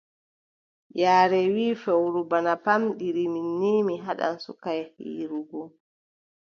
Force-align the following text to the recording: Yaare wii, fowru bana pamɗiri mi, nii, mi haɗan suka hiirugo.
Yaare 1.01 1.41
wii, 1.53 1.79
fowru 1.83 2.19
bana 2.31 2.53
pamɗiri 2.65 3.23
mi, 3.33 3.41
nii, 3.59 3.81
mi 3.87 3.95
haɗan 4.05 4.35
suka 4.45 4.69
hiirugo. 4.97 5.61